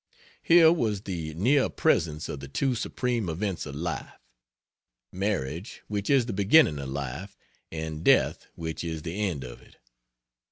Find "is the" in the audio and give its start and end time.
6.09-6.33, 8.83-9.21